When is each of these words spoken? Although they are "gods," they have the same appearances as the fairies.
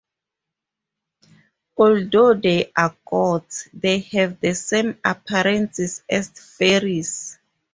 Although 1.77 2.33
they 2.33 2.71
are 2.75 2.97
"gods," 3.05 3.69
they 3.71 3.99
have 3.99 4.39
the 4.39 4.55
same 4.55 4.97
appearances 5.05 6.01
as 6.09 6.31
the 6.31 6.41
fairies. 6.41 7.37